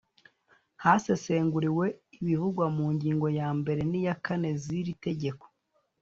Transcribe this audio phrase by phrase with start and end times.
[0.83, 1.85] haseguriwe
[2.17, 5.45] ibivugwa mu ngingo yambere n iya kane z iri tegeko